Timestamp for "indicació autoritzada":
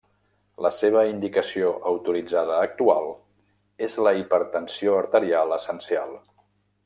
1.09-2.55